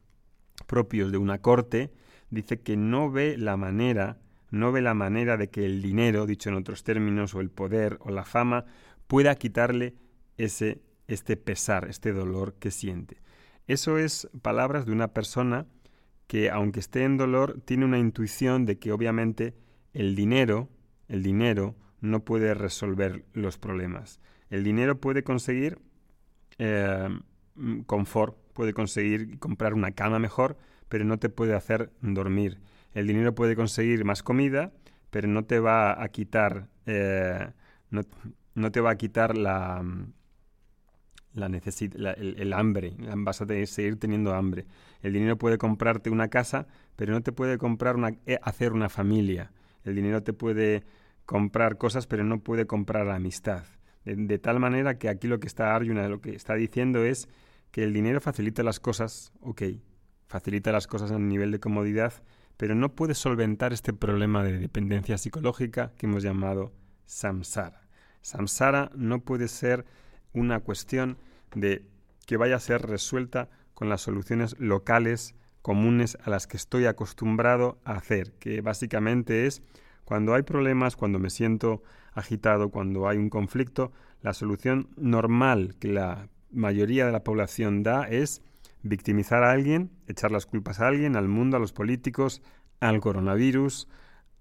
propios 0.68 1.12
de 1.12 1.18
una 1.18 1.42
corte, 1.42 1.92
dice 2.30 2.62
que 2.62 2.78
no 2.78 3.12
ve 3.12 3.38
la 3.38 3.58
manera, 3.58 4.20
no 4.50 4.72
ve 4.72 4.82
la 4.82 4.94
manera 4.94 5.38
de 5.38 5.50
que 5.50 5.66
el 5.66 5.82
dinero, 5.82 6.26
dicho 6.26 6.50
en 6.50 6.56
otros 6.56 6.84
términos, 6.84 7.34
o 7.34 7.42
el 7.42 7.50
poder 7.50 7.98
o 8.02 8.10
la 8.10 8.26
fama, 8.26 8.66
pueda 9.08 9.36
quitarle 9.36 9.96
ese 10.38 10.82
este 11.10 11.38
pesar, 11.38 11.88
este 11.90 12.14
dolor 12.14 12.54
que 12.60 12.72
siente. 12.72 13.18
Eso 13.68 13.98
es 13.98 14.30
palabras 14.42 14.86
de 14.86 14.92
una 14.92 15.10
persona 15.10 15.66
que 16.30 16.52
aunque 16.52 16.80
esté 16.80 17.06
en 17.06 17.18
dolor, 17.18 17.60
tiene 17.66 17.86
una 17.86 17.98
intuición 17.98 18.68
de 18.68 18.78
que 18.78 18.92
obviamente 18.92 19.56
el 19.94 20.16
dinero, 20.16 20.70
el 21.08 21.24
dinero 21.24 21.76
no 22.02 22.24
puede 22.24 22.54
resolver 22.54 23.26
los 23.34 23.58
problemas. 23.58 24.20
El 24.52 24.64
dinero 24.64 25.02
puede 25.02 25.24
conseguir 25.24 25.80
eh, 26.60 27.10
confort, 27.88 28.38
puede 28.54 28.76
conseguir 28.76 29.40
comprar 29.40 29.74
una 29.74 29.90
cama 29.90 30.20
mejor, 30.20 30.56
pero 30.88 31.04
no 31.04 31.18
te 31.18 31.30
puede 31.30 31.56
hacer 31.56 31.92
dormir. 32.02 32.60
El 32.94 33.08
dinero 33.08 33.34
puede 33.34 33.56
conseguir 33.56 34.06
más 34.06 34.22
comida, 34.22 34.72
pero 35.10 35.28
no 35.28 35.46
te 35.46 35.60
va 35.60 36.00
a 36.00 36.10
quitar, 36.10 36.70
eh, 36.86 37.52
no, 37.90 38.72
te 38.72 38.82
va 38.82 38.92
a 38.92 38.98
quitar 38.98 39.36
la, 39.36 39.84
la 41.34 41.48
el, 41.48 42.54
hambre, 42.54 42.94
vas 43.18 43.42
a 43.42 43.48
seguir 43.66 43.98
teniendo 43.98 44.36
hambre. 44.36 44.68
El 45.02 45.14
dinero 45.14 45.38
puede 45.38 45.58
comprarte 45.58 46.10
una 46.10 46.30
casa, 46.30 46.68
pero 46.96 47.14
no 47.14 47.22
te 47.22 47.32
puede 47.32 47.58
comprar 47.58 47.96
una, 47.96 48.10
eh, 48.26 48.40
hacer 48.42 48.74
una 48.74 48.90
familia. 48.90 49.52
El 49.84 49.96
dinero 49.96 50.24
te 50.24 50.34
puede 50.34 50.84
comprar 51.26 51.78
cosas, 51.78 52.08
pero 52.08 52.24
no 52.24 52.42
puede 52.42 52.66
comprar 52.66 53.06
la 53.06 53.16
amistad. 53.16 53.64
De, 54.04 54.40
tal 54.40 54.60
manera 54.60 54.98
que 54.98 55.10
aquí 55.10 55.28
lo 55.28 55.40
que 55.40 55.48
está 55.48 55.76
Arjuna, 55.76 56.08
lo 56.08 56.22
que 56.22 56.36
está 56.36 56.56
diciendo 56.56 57.04
es 57.04 57.28
que 57.72 57.84
el 57.84 57.94
dinero 57.94 58.22
facilita 58.22 58.64
las 58.64 58.80
cosas, 58.80 59.32
ok, 59.42 59.62
facilita 60.26 60.72
las 60.72 60.88
cosas 60.88 61.12
a 61.12 61.20
nivel 61.20 61.52
de 61.52 61.60
comodidad, 61.60 62.14
pero 62.58 62.76
no 62.76 62.96
puede 62.96 63.14
solventar 63.14 63.74
este 63.74 63.94
problema 63.94 64.44
de 64.44 64.58
dependencia 64.58 65.18
psicológica 65.18 65.94
que 65.98 66.08
hemos 66.08 66.24
llamado 66.24 66.74
samsara. 67.06 67.88
Samsara 68.22 68.90
no 68.96 69.22
puede 69.22 69.48
ser 69.48 69.86
una 70.34 70.60
cuestión 70.60 71.18
de 71.56 71.86
que 72.26 72.38
vaya 72.38 72.56
a 72.56 72.60
ser 72.60 72.82
resuelta 72.82 73.50
con 73.80 73.88
las 73.88 74.02
soluciones 74.02 74.60
locales 74.60 75.36
comunes 75.62 76.18
a 76.26 76.30
las 76.30 76.48
que 76.48 76.58
estoy 76.58 76.86
acostumbrado 76.86 77.80
a 77.86 77.94
hacer, 77.94 78.34
que 78.34 78.60
básicamente 78.60 79.46
es 79.46 79.64
cuando 80.04 80.34
hay 80.34 80.42
problemas, 80.42 80.98
cuando 80.98 81.18
me 81.18 81.30
siento 81.30 81.82
agitado, 82.12 82.72
cuando 82.72 83.08
hay 83.08 83.18
un 83.18 83.30
conflicto, 83.30 83.94
la 84.22 84.34
solución 84.34 84.90
normal 84.98 85.76
que 85.80 85.88
la 85.88 86.28
mayoría 86.52 87.06
de 87.06 87.14
la 87.14 87.24
población 87.24 87.82
da 87.82 88.04
es 88.04 88.42
victimizar 88.84 89.46
a 89.46 89.52
alguien, 89.54 89.92
echar 90.08 90.32
las 90.32 90.46
culpas 90.46 90.82
a 90.82 90.88
alguien, 90.90 91.16
al 91.16 91.30
mundo, 91.30 91.56
a 91.56 91.62
los 91.62 91.72
políticos, 91.72 92.42
al 92.82 93.00
coronavirus, 93.00 93.88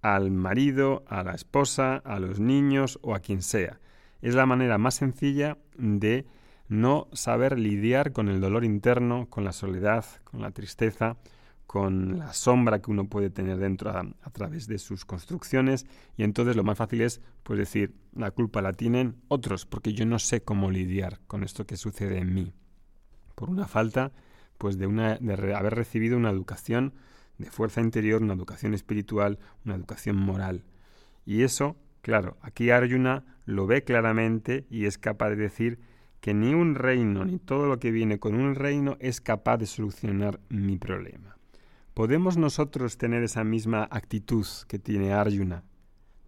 al 0.03 0.33
marido, 0.33 1.05
a 1.07 1.23
la 1.23 1.35
esposa, 1.37 1.95
a 1.99 2.19
los 2.19 2.41
niños 2.41 2.99
o 3.03 3.15
a 3.15 3.21
quien 3.21 3.43
sea. 3.43 3.79
Es 4.21 4.35
la 4.35 4.47
manera 4.47 4.79
más 4.79 4.97
sencilla 4.97 5.59
de 5.77 6.27
no 6.69 7.09
saber 7.13 7.59
lidiar 7.59 8.13
con 8.13 8.29
el 8.29 8.41
dolor 8.41 8.65
interno, 8.65 9.27
con 9.31 9.45
la 9.45 9.53
soledad, 9.53 10.05
con 10.25 10.41
la 10.43 10.51
tristeza, 10.51 11.17
con 11.69 12.19
la 12.19 12.33
sombra 12.33 12.81
que 12.81 12.91
uno 12.91 13.11
puede 13.11 13.29
tener 13.29 13.59
dentro 13.59 13.91
a, 13.91 14.31
través 14.33 14.67
de 14.69 14.79
sus 14.79 15.05
construcciones. 15.05 15.85
Y 16.17 16.23
entonces 16.23 16.57
lo 16.57 16.65
más 16.65 16.79
fácil 16.79 17.03
es 17.03 17.21
pues 17.43 17.59
decir 17.59 17.95
la 18.15 18.31
culpa 18.31 18.63
la 18.63 18.73
tienen 18.73 19.17
otros 19.29 19.67
porque 19.67 19.93
yo 19.93 20.07
no 20.07 20.19
sé 20.19 20.43
cómo 20.43 20.71
lidiar 20.71 21.21
con 21.27 21.45
esto 21.45 21.67
que 21.67 21.77
sucede 21.77 22.19
en 22.19 22.33
mí. 22.33 22.55
Por 23.35 23.51
una 23.51 23.67
falta 23.67 24.13
pues 24.57 24.79
de 24.79 24.87
una 24.87 25.17
de 25.17 25.55
haber 25.55 25.75
recibido 25.75 26.17
una 26.17 26.31
educación 26.31 26.95
de 27.37 27.51
fuerza 27.51 27.83
interior 27.83 28.23
una 28.23 28.33
educación 28.33 28.73
espiritual 28.73 29.39
una 29.67 29.75
educación 29.75 30.17
moral. 30.17 30.65
Y 31.27 31.43
eso 31.43 31.77
claro 32.01 32.39
aquí 32.41 32.71
Arjuna 32.71 33.27
lo 33.45 33.67
ve 33.67 33.85
claramente 33.85 34.67
y 34.71 34.87
es 34.87 34.97
capaz 34.97 35.29
de 35.29 35.37
decir 35.37 35.81
que 36.21 36.35
ni 36.35 36.55
un 36.55 36.75
reino 36.75 37.25
ni 37.25 37.39
todo 37.39 37.67
lo 37.67 37.79
que 37.79 37.91
viene 37.91 38.19
con 38.19 38.35
un 38.35 38.55
reino 38.55 38.97
es 39.01 39.21
capaz 39.21 39.59
de 39.59 39.67
solucionar 39.67 40.41
mi 40.49 40.77
problema 40.77 41.39
¿Podemos 41.99 42.37
nosotros 42.37 42.97
tener 42.97 43.25
esa 43.25 43.43
misma 43.43 43.89
actitud 43.91 44.47
que 44.69 44.79
tiene 44.79 45.13
Arjuna? 45.13 45.65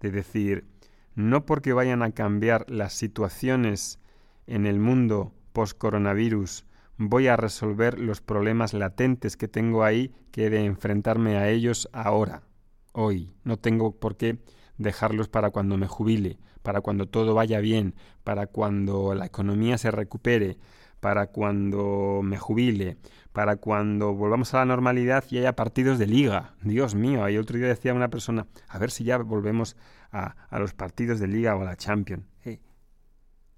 De 0.00 0.10
decir, 0.10 0.66
no 1.14 1.46
porque 1.46 1.72
vayan 1.72 2.02
a 2.02 2.10
cambiar 2.10 2.68
las 2.68 2.92
situaciones 2.92 4.00
en 4.48 4.66
el 4.66 4.80
mundo 4.80 5.32
post-coronavirus, 5.52 6.66
voy 6.96 7.28
a 7.28 7.36
resolver 7.36 8.00
los 8.00 8.20
problemas 8.20 8.74
latentes 8.74 9.36
que 9.36 9.46
tengo 9.46 9.84
ahí 9.84 10.12
que 10.32 10.46
he 10.46 10.50
de 10.50 10.64
enfrentarme 10.64 11.36
a 11.36 11.48
ellos 11.48 11.88
ahora, 11.92 12.42
hoy. 12.90 13.32
No 13.44 13.56
tengo 13.56 13.92
por 13.92 14.16
qué 14.16 14.40
dejarlos 14.80 15.28
para 15.28 15.50
cuando 15.50 15.76
me 15.76 15.86
jubile, 15.86 16.38
para 16.62 16.80
cuando 16.80 17.06
todo 17.06 17.34
vaya 17.34 17.60
bien, 17.60 17.94
para 18.24 18.46
cuando 18.46 19.14
la 19.14 19.26
economía 19.26 19.76
se 19.76 19.90
recupere, 19.90 20.56
para 21.00 21.28
cuando 21.28 22.20
me 22.24 22.38
jubile, 22.38 22.96
para 23.32 23.56
cuando 23.56 24.14
volvamos 24.14 24.54
a 24.54 24.58
la 24.58 24.64
normalidad 24.64 25.24
y 25.30 25.38
haya 25.38 25.54
partidos 25.54 25.98
de 25.98 26.06
liga. 26.06 26.54
Dios 26.62 26.94
mío, 26.94 27.24
ahí 27.24 27.36
otro 27.36 27.58
día 27.58 27.68
decía 27.68 27.92
una 27.92 28.08
persona, 28.08 28.46
a 28.68 28.78
ver 28.78 28.90
si 28.90 29.04
ya 29.04 29.18
volvemos 29.18 29.76
a, 30.12 30.34
los 30.58 30.72
partidos 30.72 31.20
de 31.20 31.28
liga 31.28 31.54
o 31.56 31.60
a 31.60 31.64
la 31.64 31.76
Champions. 31.76 32.24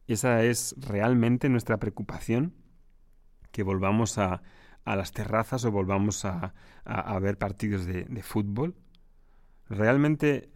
esa 0.09 0.43
es 0.43 0.75
realmente 0.79 1.49
nuestra 1.49 1.79
preocupación, 1.79 2.53
que 3.53 3.63
volvamos 3.63 4.19
a, 4.19 4.43
las 4.85 5.13
terrazas 5.13 5.65
o 5.65 5.71
volvamos 5.71 6.25
a, 6.25 6.55
a 6.85 7.19
ver 7.21 7.39
partidos 7.39 7.87
de, 7.87 8.05
de, 8.05 8.23
fútbol. 8.23 8.75
Realmente 9.69 10.52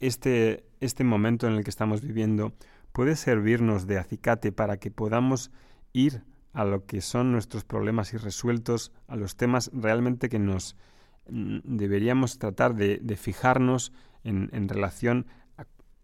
este, 0.00 0.64
este 0.80 1.04
momento 1.04 1.46
en 1.46 1.54
el 1.54 1.64
que 1.64 1.70
estamos 1.70 2.00
viviendo 2.00 2.52
puede 2.92 3.16
servirnos 3.16 3.86
de 3.86 3.98
acicate 3.98 4.50
para 4.50 4.78
que 4.78 4.90
podamos 4.90 5.50
ir 5.92 6.24
a 6.52 6.64
lo 6.64 6.86
que 6.86 7.00
son 7.00 7.32
nuestros 7.32 7.64
problemas 7.64 8.12
irresueltos, 8.12 8.92
a 9.06 9.16
los 9.16 9.36
temas 9.36 9.70
realmente 9.72 10.28
que 10.28 10.38
nos 10.38 10.76
mm, 11.28 11.58
deberíamos 11.64 12.38
tratar 12.38 12.74
de, 12.74 12.98
fijarnos 13.16 13.92
en, 14.24 14.68
relación 14.68 15.26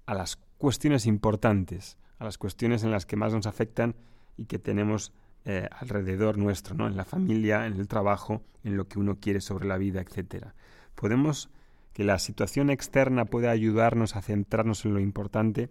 a, 0.06 0.14
las 0.14 0.36
cuestiones 0.58 1.06
importantes, 1.06 1.98
a 2.18 2.24
las 2.24 2.38
cuestiones 2.38 2.84
en 2.84 2.90
las 2.90 3.06
que 3.06 3.16
más 3.16 3.32
nos 3.32 3.46
afectan 3.46 3.96
y 4.36 4.44
que 4.44 4.58
tenemos 4.58 5.12
eh, 5.44 5.68
alrededor 5.72 6.38
nuestro, 6.38 6.74
¿no? 6.74 6.86
en 6.86 6.96
la 6.96 7.04
familia, 7.04 7.66
en 7.66 7.74
el 7.74 7.88
trabajo, 7.88 8.42
en 8.62 8.76
lo 8.76 8.88
que 8.88 8.98
uno 8.98 9.18
quiere 9.20 9.40
sobre 9.40 9.66
la 9.66 9.78
vida, 9.78 10.00
etc. 10.00 10.46
Podemos 10.94 11.50
que 11.96 12.04
la 12.04 12.18
situación 12.18 12.68
externa 12.68 13.24
pueda 13.24 13.50
ayudarnos 13.50 14.16
a 14.16 14.20
centrarnos 14.20 14.84
en 14.84 14.92
lo 14.92 15.00
importante 15.00 15.70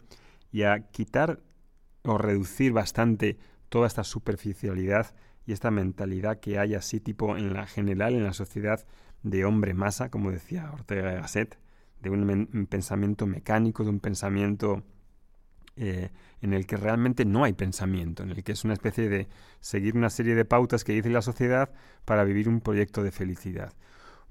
y 0.51 0.63
a 0.63 0.89
quitar 0.89 1.39
o 2.01 2.17
reducir 2.17 2.71
bastante 2.71 3.37
toda 3.69 3.85
esta 3.85 4.03
superficialidad 4.03 5.13
y 5.45 5.51
esta 5.51 5.69
mentalidad 5.69 6.39
que 6.39 6.57
hay 6.57 6.73
así 6.73 6.99
tipo 6.99 7.37
en 7.37 7.53
la 7.53 7.67
general 7.67 8.15
en 8.15 8.23
la 8.23 8.33
sociedad 8.33 8.87
de 9.21 9.45
hombre 9.45 9.75
masa, 9.75 10.09
como 10.09 10.31
decía 10.31 10.71
Ortega 10.73 11.13
y 11.13 11.17
Gasset, 11.17 11.59
de 12.01 12.09
un, 12.09 12.65
pensamiento 12.71 13.27
mecánico, 13.27 13.83
de 13.83 13.91
un 13.91 13.99
pensamiento 13.99 14.81
eh, 15.75 16.09
en 16.41 16.53
el 16.53 16.65
que 16.65 16.77
realmente 16.77 17.23
no 17.23 17.43
hay 17.43 17.53
pensamiento, 17.53 18.23
en 18.23 18.31
el 18.31 18.43
que 18.43 18.53
es 18.53 18.63
una 18.63 18.73
especie 18.73 19.09
de 19.09 19.27
seguir 19.59 19.95
una 19.95 20.09
serie 20.09 20.33
de 20.33 20.43
pautas 20.43 20.83
que 20.83 20.93
dice 20.93 21.11
la 21.11 21.21
sociedad 21.21 21.69
para 22.03 22.23
vivir 22.23 22.49
un 22.49 22.61
proyecto 22.61 23.03
de 23.03 23.11
felicidad. 23.11 23.73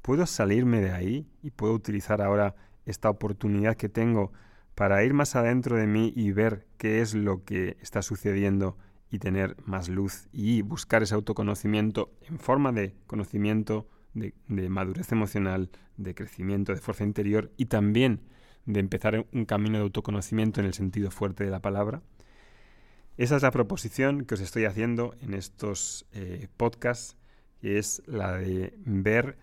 ¿Puedo 0.05 0.27
salirme 0.27 0.83
de 0.83 0.91
ahí 0.91 1.27
y 1.43 1.51
puedo 1.51 1.73
utilizar 1.73 2.21
ahora 2.21 2.55
esta 2.85 3.09
oportunidad 3.09 3.75
que 3.75 3.89
tengo 3.89 4.35
para 4.75 5.03
ir 5.03 5.15
más 5.15 5.35
adentro 5.35 5.79
de 5.79 5.87
mí 5.87 6.13
y 6.15 6.31
ver 6.31 6.67
qué 6.77 7.01
es 7.01 7.15
lo 7.15 7.43
que 7.47 7.79
está 7.81 8.03
sucediendo 8.03 8.77
y 9.11 9.19
tener 9.19 9.57
más 9.65 9.89
luz 9.89 10.29
y 10.31 10.61
buscar 10.61 11.03
ese 11.03 11.15
autoconocimiento 11.15 12.13
en 12.29 12.39
forma 12.39 12.71
de 12.71 12.95
conocimiento, 13.07 13.89
de, 14.13 14.35
madurez 14.69 15.11
emocional, 15.11 15.71
de 15.97 16.15
crecimiento, 16.15 16.75
de 16.75 16.83
fuerza 16.83 17.05
interior 17.05 17.51
y 17.57 17.65
también 17.65 18.21
de 18.67 18.81
empezar 18.81 19.27
un 19.33 19.47
camino 19.47 19.79
de 19.79 19.85
autoconocimiento 19.85 20.61
en 20.61 20.67
el 20.67 20.75
sentido 20.75 21.11
fuerte 21.11 21.45
de 21.45 21.51
la 21.51 21.61
palabra. 21.61 22.03
Esa 23.17 23.37
es 23.37 23.43
la 23.43 23.53
proposición 23.53 24.27
que 24.27 24.35
os 24.35 24.43
estoy 24.43 24.67
haciendo 24.67 25.15
en 25.23 25.33
estos 25.33 26.05
eh, 26.13 26.49
podcasts, 26.59 27.17
que 27.63 27.79
es 27.79 28.03
la 28.07 28.35
de 28.35 28.75
ver 28.85 29.39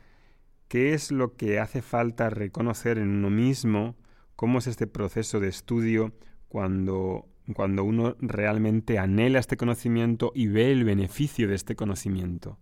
qué 0.71 0.93
es 0.93 1.11
lo 1.11 1.35
que 1.35 1.59
hace 1.59 1.81
falta 1.81 2.29
reconocer 2.29 2.97
en 2.97 3.09
uno 3.09 3.29
mismo, 3.29 3.97
cómo 4.37 4.59
es 4.59 4.67
este 4.67 4.87
proceso 4.87 5.41
de 5.41 5.49
estudio 5.49 6.13
cuando 6.47 7.27
cuando 7.53 7.83
uno 7.83 8.15
realmente 8.21 8.97
anhela 8.97 9.39
este 9.39 9.57
conocimiento 9.57 10.31
y 10.33 10.47
ve 10.47 10.71
el 10.71 10.85
beneficio 10.85 11.49
de 11.49 11.55
este 11.55 11.75
conocimiento. 11.75 12.57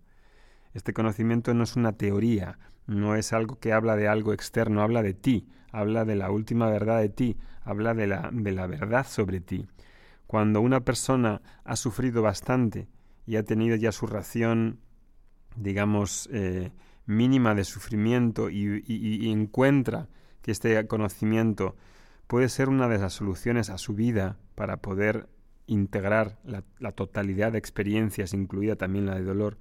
Este 0.74 0.92
conocimiento 0.92 1.54
no 1.54 1.64
es 1.64 1.76
una 1.76 1.98
teoría, 1.98 2.58
no 2.88 3.14
es 3.14 3.32
algo 3.32 3.60
que 3.60 3.74
habla 3.74 3.96
de 3.96 4.08
algo 4.08 4.34
externo, 4.34 4.82
habla 4.82 5.04
de 5.04 5.14
ti, 5.14 5.48
habla 5.72 6.04
de 6.04 6.16
la 6.16 6.32
última 6.32 6.68
verdad 6.68 7.02
de 7.02 7.10
ti, 7.10 7.38
habla 7.62 7.94
de 7.94 8.08
la, 8.08 8.32
de 8.34 8.52
la 8.52 8.66
verdad 8.66 9.06
sobre 9.06 9.40
ti. 9.40 9.68
Cuando 10.26 10.62
una 10.62 10.80
persona 10.80 11.44
ha 11.64 11.76
sufrido 11.76 12.24
bastante 12.24 12.88
y 13.28 13.36
ha 13.36 13.44
tenido 13.44 13.76
ya 13.76 13.92
su 13.92 14.08
ración, 14.08 14.80
digamos, 15.56 16.28
eh, 16.34 16.72
mínima 17.10 17.56
de 17.56 17.64
sufrimiento 17.64 18.50
y 18.50 19.30
encuentra 19.30 20.08
que 20.42 20.52
este 20.52 20.88
conocimiento 20.88 21.76
puede 22.28 22.48
ser 22.50 22.70
una 22.70 22.88
de 22.88 23.00
las 23.00 23.14
soluciones 23.14 23.72
a 23.72 23.80
su 23.80 23.96
vida 23.96 24.38
para 24.54 24.78
poder 24.78 25.28
integrar 25.66 26.38
la, 26.44 26.92
totalidad 26.92 27.52
de 27.52 27.58
experiencias, 27.58 28.34
incluida 28.34 28.76
también 28.76 29.08
la 29.08 29.16
de 29.16 29.24
dolor, 29.24 29.58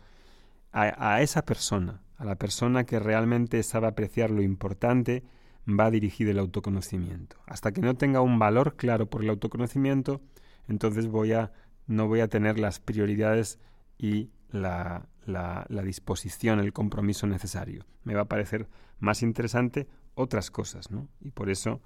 a, 0.71 1.23
esa 1.23 1.47
persona, 1.47 2.03
a 2.19 2.27
la 2.27 2.37
persona 2.37 2.85
que 2.85 2.99
realmente 2.99 3.63
sabe 3.63 3.87
apreciar 3.87 4.31
lo 4.31 4.43
importante, 4.43 5.25
va 5.67 5.91
dirigido 5.91 6.31
el 6.31 6.39
autoconocimiento. 6.39 7.37
Hasta 7.47 7.73
que 7.73 7.81
no 7.81 7.97
tenga 7.97 8.21
un 8.21 8.39
valor 8.39 8.77
claro 8.77 9.09
por 9.09 9.23
el 9.23 9.31
autoconocimiento, 9.31 10.21
entonces 10.69 11.09
voy 11.09 11.33
a, 11.33 11.53
no 11.87 12.07
voy 12.07 12.21
a 12.21 12.29
tener 12.29 12.59
las 12.59 12.81
prioridades 12.81 13.59
y 13.97 14.31
la, 14.51 15.07
la, 15.29 15.67
disposición, 15.83 16.61
el 16.61 16.73
compromiso 16.73 17.27
necesario. 17.27 17.85
Me 18.05 18.15
va 18.15 18.23
a 18.23 18.29
parecer 18.29 18.69
más 18.99 19.23
interesante 19.23 19.87
otras 20.15 20.51
cosas, 20.51 20.91
¿no? 20.91 21.09
Y 21.21 21.31
por 21.31 21.51
eso 21.51 21.81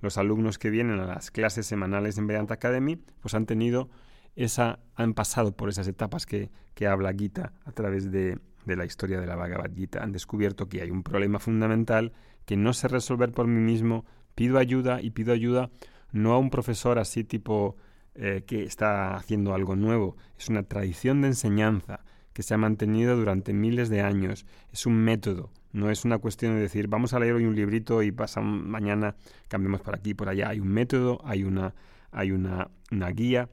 los 0.00 0.18
alumnos 0.18 0.58
que 0.58 0.70
vienen 0.70 1.00
a 1.00 1.06
las 1.06 1.30
clases 1.30 1.66
semanales 1.66 2.18
en 2.18 2.26
Vedanta 2.26 2.54
Academy, 2.54 2.96
pues 3.20 3.34
han 3.34 3.46
tenido 3.46 3.90
esa, 4.34 4.78
han 4.94 5.14
pasado 5.14 5.56
por 5.56 5.68
esas 5.68 5.88
etapas 5.88 6.26
que, 6.26 6.50
que 6.74 6.86
habla 6.86 7.12
Gita 7.12 7.52
a 7.64 7.72
través 7.72 8.10
de, 8.10 8.38
de 8.64 8.76
la 8.76 8.84
historia 8.84 9.20
de 9.20 9.26
la 9.26 9.36
Bhagavad 9.36 9.74
Gita. 9.74 10.02
Han 10.02 10.12
descubierto 10.12 10.68
que 10.68 10.82
hay 10.82 10.90
un 10.90 11.02
problema 11.02 11.38
fundamental 11.38 12.12
que 12.44 12.56
no 12.56 12.72
sé 12.72 12.88
resolver 12.88 13.32
por 13.32 13.46
mí 13.46 13.60
mismo, 13.60 14.04
pido 14.34 14.58
ayuda 14.58 15.00
y 15.00 15.10
pido 15.10 15.32
ayuda 15.32 15.70
no 16.12 16.32
a 16.34 16.38
un 16.38 16.50
profesor 16.50 16.98
así 16.98 17.24
tipo 17.24 17.76
eh, 18.14 18.44
que 18.46 18.62
está 18.62 19.16
haciendo 19.16 19.54
algo 19.54 19.76
nuevo, 19.76 20.16
es 20.38 20.48
una 20.48 20.62
tradición 20.62 21.20
de 21.22 21.28
enseñanza 21.28 22.04
que 22.36 22.42
se 22.42 22.52
ha 22.52 22.58
mantenido 22.58 23.16
durante 23.16 23.54
miles 23.54 23.88
de 23.88 24.02
años, 24.02 24.44
es 24.70 24.84
un 24.84 24.94
método, 24.94 25.48
no 25.72 25.90
es 25.90 26.04
una 26.04 26.18
cuestión 26.18 26.54
de 26.54 26.60
decir, 26.60 26.86
vamos 26.86 27.14
a 27.14 27.18
leer 27.18 27.32
hoy 27.32 27.46
un 27.46 27.56
librito 27.56 28.02
y 28.02 28.12
pasa 28.12 28.42
mañana 28.42 29.16
cambiemos 29.48 29.80
por 29.80 29.94
aquí 29.94 30.12
por 30.12 30.28
allá. 30.28 30.50
Hay 30.50 30.60
un 30.60 30.68
método, 30.68 31.18
hay 31.24 31.44
una, 31.44 31.74
hay 32.10 32.32
una, 32.32 32.68
guía, 33.14 33.48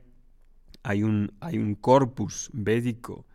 hay 0.84 1.04
un, 1.04 1.32
hay 1.40 1.60
un 1.60 1.76
corpus 1.76 2.50
védico 2.52 3.26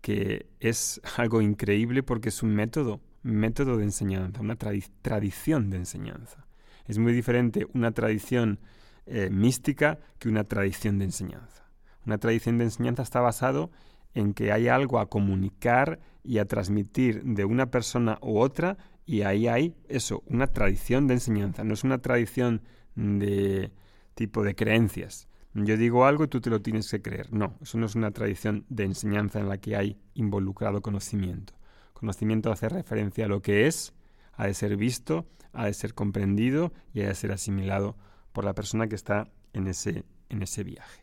que 0.00 0.46
es 0.60 1.00
algo 1.16 1.42
increíble 1.42 2.04
porque 2.04 2.28
es 2.28 2.40
un 2.44 2.54
método, 2.54 3.00
método 3.24 3.78
de 3.78 3.82
enseñanza, 3.82 4.40
una 4.40 4.54
tradición 4.54 5.68
de 5.68 5.78
enseñanza. 5.78 6.46
Es 6.86 6.98
muy 6.98 7.12
diferente 7.12 7.66
una 7.74 7.90
tradición 7.90 8.60
eh, 9.06 9.30
mística 9.30 9.98
que 10.20 10.28
una 10.28 10.44
tradición 10.44 11.00
de 11.00 11.06
enseñanza. 11.06 11.64
Una 12.06 12.18
tradición 12.18 12.58
de 12.58 12.64
enseñanza 12.64 13.02
está 13.02 13.20
basado 13.20 13.72
en 14.14 14.34
que 14.34 14.52
hay 14.52 14.68
algo 14.68 14.98
a 14.98 15.08
comunicar 15.08 16.00
y 16.22 16.38
a 16.38 16.46
transmitir 16.46 17.22
de 17.24 17.44
una 17.44 17.70
persona 17.70 18.18
u 18.20 18.38
otra 18.38 18.76
y 19.04 19.22
ahí 19.22 19.48
hay 19.48 19.74
eso, 19.88 20.22
una 20.26 20.46
tradición 20.46 21.06
de 21.06 21.14
enseñanza, 21.14 21.64
no 21.64 21.74
es 21.74 21.84
una 21.84 21.98
tradición 21.98 22.62
de 22.94 23.72
tipo 24.14 24.42
de 24.42 24.54
creencias. 24.54 25.28
Yo 25.54 25.76
digo 25.76 26.06
algo 26.06 26.24
y 26.24 26.28
tú 26.28 26.40
te 26.40 26.48
lo 26.48 26.62
tienes 26.62 26.90
que 26.90 27.02
creer. 27.02 27.30
No, 27.32 27.58
eso 27.60 27.76
no 27.76 27.84
es 27.84 27.94
una 27.94 28.10
tradición 28.10 28.64
de 28.70 28.84
enseñanza 28.84 29.38
en 29.38 29.48
la 29.48 29.58
que 29.58 29.76
hay 29.76 29.98
involucrado 30.14 30.80
conocimiento. 30.80 31.52
Conocimiento 31.92 32.50
hace 32.50 32.68
referencia 32.68 33.26
a 33.26 33.28
lo 33.28 33.42
que 33.42 33.66
es, 33.66 33.92
ha 34.32 34.46
de 34.46 34.54
ser 34.54 34.76
visto, 34.76 35.26
ha 35.52 35.66
de 35.66 35.74
ser 35.74 35.94
comprendido 35.94 36.72
y 36.94 37.02
ha 37.02 37.08
de 37.08 37.14
ser 37.14 37.32
asimilado 37.32 37.96
por 38.32 38.44
la 38.44 38.54
persona 38.54 38.88
que 38.88 38.94
está 38.94 39.28
en 39.52 39.66
ese, 39.66 40.04
en 40.30 40.42
ese 40.42 40.64
viaje. 40.64 41.01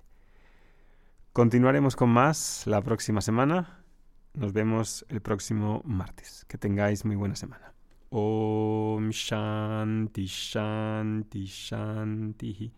Continuaremos 1.39 1.95
con 1.95 2.09
más 2.09 2.67
la 2.67 2.81
próxima 2.81 3.21
semana. 3.21 3.85
Nos 4.33 4.51
vemos 4.51 5.05
el 5.07 5.21
próximo 5.21 5.81
martes. 5.85 6.43
Que 6.49 6.57
tengáis 6.57 7.05
muy 7.05 7.15
buena 7.15 7.37
semana. 7.37 7.73
Om 8.09 9.07
Shanti 9.11 10.25
Shanti 10.25 11.45
Shanti 11.45 12.73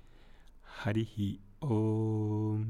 Om 1.57 2.65